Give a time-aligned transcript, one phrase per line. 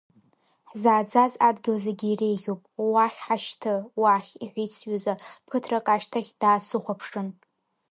[0.69, 2.61] Ҳзааӡаз адгьыл зегьы иреиӷьуп,
[2.91, 5.13] уахь ҳашьҭы, уахь,— иҳәеит сҩыза,
[5.47, 7.27] ԥыҭрак ашьҭахь даасыхәаԥшын.